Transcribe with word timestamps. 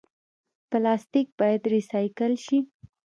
پلاستیک 0.69 1.27
باید 1.39 1.61
ریسایکل 1.73 2.33
شي 2.45 2.57